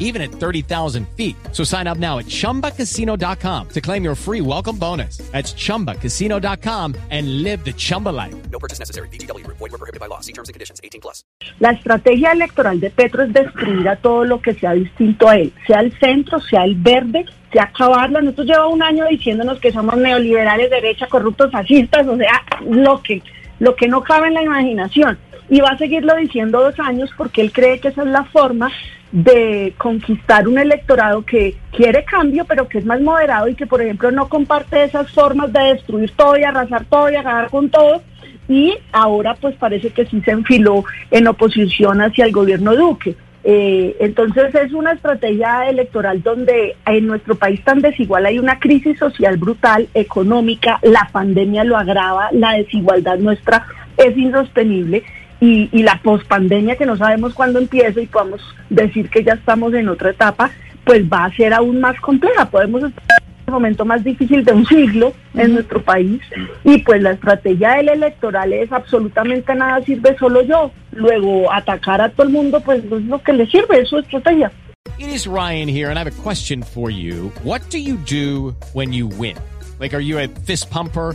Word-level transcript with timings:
even 0.00 0.20
at 0.20 0.32
30,000 0.32 1.06
feet. 1.16 1.36
So 1.52 1.62
sign 1.62 1.86
up 1.86 1.98
now 1.98 2.18
at 2.18 2.26
chumbacasino.com 2.26 3.68
to 3.68 3.80
claim 3.80 4.02
your 4.02 4.16
free 4.16 4.40
welcome 4.40 4.76
bonus. 4.76 5.18
That's 5.30 5.54
chumbacasino.com 5.54 6.96
and 7.10 7.42
live 7.44 7.64
the 7.64 7.72
Chumba 7.72 8.08
life. 8.08 8.34
No 8.50 8.58
purchase 8.58 8.80
necessary. 8.80 9.08
BGW. 9.08 9.46
Void 9.46 9.60
were 9.60 9.78
prohibited 9.78 10.00
by 10.00 10.06
law. 10.06 10.20
See 10.20 10.32
terms 10.32 10.48
and 10.48 10.54
conditions. 10.54 10.80
18 10.82 11.00
plus. 11.00 11.22
La 11.58 11.72
estrategia 11.72 12.32
electoral 12.32 12.80
de 12.80 12.90
Petro 12.90 13.22
es 13.22 13.32
destruir 13.32 13.88
a 13.88 13.96
todo 13.96 14.24
lo 14.24 14.40
que 14.40 14.54
sea 14.54 14.72
distinto 14.72 15.28
a 15.28 15.36
él, 15.36 15.52
sea 15.66 15.80
el 15.80 15.98
centro, 15.98 16.40
sea 16.40 16.64
el 16.64 16.74
verde, 16.74 17.26
sea 17.52 17.64
acabarlo. 17.64 18.20
Nosotros 18.20 18.46
lleva 18.46 18.66
un 18.68 18.82
año 18.82 19.06
diciéndonos 19.06 19.60
que 19.60 19.72
somos 19.72 19.96
neoliberales, 19.96 20.70
derecha, 20.70 21.06
corruptos, 21.06 21.50
fascistas, 21.50 22.06
o 22.06 22.16
sea, 22.16 22.42
lo 22.66 23.02
que, 23.02 23.22
lo 23.58 23.76
que 23.76 23.88
no 23.88 24.02
cabe 24.02 24.28
en 24.28 24.34
la 24.34 24.42
imaginación. 24.42 25.18
Y 25.50 25.60
va 25.60 25.70
a 25.70 25.78
seguirlo 25.78 26.14
diciendo 26.14 26.62
dos 26.62 26.78
años 26.78 27.10
porque 27.16 27.40
él 27.40 27.52
cree 27.52 27.80
que 27.80 27.88
esa 27.88 28.02
es 28.02 28.08
la 28.08 28.24
forma 28.24 28.70
de 29.10 29.74
conquistar 29.76 30.46
un 30.46 30.58
electorado 30.58 31.22
que 31.22 31.56
quiere 31.72 32.04
cambio, 32.04 32.44
pero 32.44 32.68
que 32.68 32.78
es 32.78 32.86
más 32.86 33.00
moderado 33.00 33.48
y 33.48 33.56
que, 33.56 33.66
por 33.66 33.82
ejemplo, 33.82 34.12
no 34.12 34.28
comparte 34.28 34.84
esas 34.84 35.10
formas 35.10 35.52
de 35.52 35.74
destruir 35.74 36.12
todo 36.12 36.38
y 36.38 36.44
arrasar 36.44 36.84
todo 36.84 37.10
y 37.10 37.16
agarrar 37.16 37.50
con 37.50 37.68
todo. 37.68 38.00
Y 38.48 38.76
ahora, 38.92 39.34
pues 39.34 39.56
parece 39.56 39.90
que 39.90 40.06
sí 40.06 40.20
se 40.20 40.30
enfiló 40.30 40.84
en 41.10 41.26
oposición 41.26 42.00
hacia 42.00 42.26
el 42.26 42.32
gobierno 42.32 42.76
Duque. 42.76 43.16
Eh, 43.42 43.96
entonces 44.00 44.54
es 44.54 44.72
una 44.72 44.92
estrategia 44.92 45.68
electoral 45.68 46.22
donde 46.22 46.76
en 46.84 47.06
nuestro 47.06 47.34
país 47.34 47.64
tan 47.64 47.80
desigual 47.80 48.26
hay 48.26 48.38
una 48.38 48.60
crisis 48.60 48.98
social 48.98 49.38
brutal, 49.38 49.88
económica, 49.94 50.78
la 50.82 51.08
pandemia 51.10 51.64
lo 51.64 51.78
agrava, 51.78 52.28
la 52.32 52.52
desigualdad 52.52 53.18
nuestra 53.18 53.66
es 53.96 54.16
insostenible 54.16 55.04
y, 55.40 55.68
y 55.72 55.82
la 55.82 56.00
pospandemia 56.02 56.76
que 56.76 56.86
no 56.86 56.96
sabemos 56.96 57.34
cuándo 57.34 57.58
empieza 57.58 58.00
y 58.00 58.06
podamos 58.06 58.40
decir 58.68 59.08
que 59.10 59.24
ya 59.24 59.32
estamos 59.32 59.72
en 59.74 59.88
otra 59.88 60.10
etapa, 60.10 60.50
pues 60.84 61.02
va 61.04 61.24
a 61.24 61.36
ser 61.36 61.54
aún 61.54 61.80
más 61.80 61.98
compleja. 62.00 62.48
Podemos 62.50 62.82
estar 62.84 63.04
en 63.18 63.44
el 63.46 63.52
momento 63.52 63.84
más 63.84 64.04
difícil 64.04 64.44
de 64.44 64.52
un 64.52 64.66
siglo 64.66 65.12
en 65.34 65.54
nuestro 65.54 65.82
país 65.82 66.20
y 66.64 66.78
pues 66.78 67.02
la 67.02 67.12
estrategia 67.12 67.76
del 67.76 67.88
electoral 67.88 68.52
es 68.52 68.70
absolutamente 68.72 69.54
nada 69.54 69.82
sirve 69.84 70.16
solo 70.18 70.42
yo. 70.42 70.70
Luego 70.92 71.52
atacar 71.52 72.00
a 72.00 72.10
todo 72.10 72.26
el 72.26 72.32
mundo 72.32 72.60
pues 72.60 72.84
no 72.84 72.98
es 72.98 73.04
lo 73.04 73.22
que 73.22 73.32
le 73.32 73.46
sirve, 73.46 73.80
es 73.80 73.88
su 73.88 73.98
estrategia. 73.98 74.52
It 74.98 75.08
is 75.08 75.26
Ryan 75.26 75.68
here, 75.68 75.88
and 75.90 75.98
I 75.98 76.02
have 76.02 76.06
a 76.06 76.22
question 76.22 76.62
for 76.62 76.90
you. 76.90 77.32
What 77.42 77.60
do 77.70 77.78
you 77.78 77.96
do 77.96 78.54
when 78.72 78.92
you 78.92 79.06
win? 79.06 79.36
Like, 79.78 79.94
are 79.94 80.00
you 80.00 80.18
a 80.18 80.28
fist 80.28 80.70
pumper? 80.70 81.14